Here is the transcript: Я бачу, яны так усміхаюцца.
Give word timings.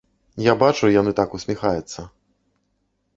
Я 0.43 0.53
бачу, 0.61 0.87
яны 0.99 1.13
так 1.19 1.35
усміхаюцца. 1.39 2.07